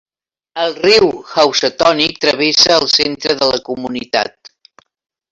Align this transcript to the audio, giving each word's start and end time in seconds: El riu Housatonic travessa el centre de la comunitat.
El 0.61 0.71
riu 0.85 1.09
Housatonic 1.33 2.17
travessa 2.25 2.73
el 2.77 2.87
centre 2.97 3.35
de 3.43 3.51
la 3.53 3.59
comunitat. 3.71 4.51